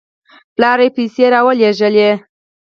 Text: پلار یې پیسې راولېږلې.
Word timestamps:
پلار 0.55 0.79
یې 0.83 0.89
پیسې 0.95 1.25
راولېږلې. 1.33 2.09